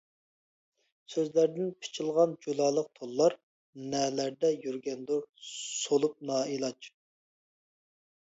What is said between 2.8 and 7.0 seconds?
تونلار، نەلەردە يۈرگەندۇر سولۇپ نائىلاج.